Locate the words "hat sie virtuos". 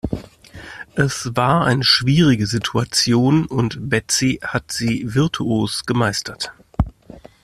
4.43-5.85